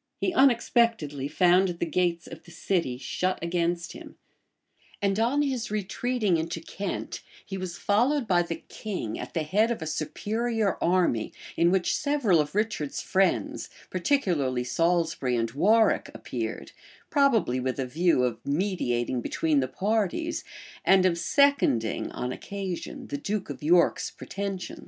[0.22, 4.16] []He unexpectedly found the gates of the city shut against him;
[5.02, 9.70] and on his retreating into Kent, he was followed by the king at the head
[9.70, 16.72] of a superior army; in which several of Richard's friends, particularly Salisbury and Warwick appeared;
[17.10, 20.42] probably with a view of mediating between the parties,
[20.86, 24.84] and of seconding, on occasion, the duke of York's pretensions.